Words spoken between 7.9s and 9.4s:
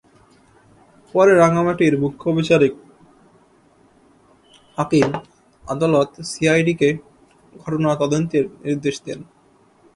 তদন্তের নির্দেশ দেন।